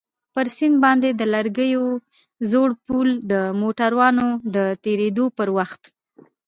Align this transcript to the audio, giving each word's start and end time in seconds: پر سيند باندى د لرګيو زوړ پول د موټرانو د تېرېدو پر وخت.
پر 0.33 0.47
سيند 0.55 0.77
باندى 0.83 1.09
د 1.15 1.21
لرګيو 1.33 1.85
زوړ 2.51 2.69
پول 2.85 3.09
د 3.31 3.33
موټرانو 3.61 4.27
د 4.55 4.57
تېرېدو 4.83 5.25
پر 5.37 5.47
وخت. 5.57 5.81